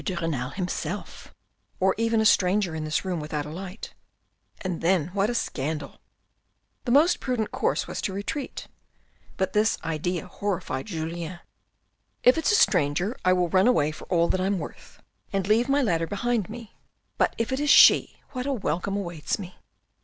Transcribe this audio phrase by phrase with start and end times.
[0.03, 1.31] de Renal himself,
[1.79, 3.93] or even a stranger in this room without a light,
[4.61, 6.01] and then what a scandal!"
[6.85, 8.67] The most prudent course was to retreat,
[9.37, 11.39] but this idea horrified Julien."
[12.23, 15.83] If it's a stranger, I will run away for all I'm worth, and leave my
[15.83, 16.73] ladder behind me,
[17.19, 19.55] but if it is she, what a welcome awaits me